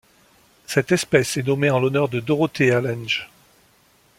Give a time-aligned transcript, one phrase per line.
[0.65, 3.29] Cette espèce est nommée en l'honneur de Dorothea Lange.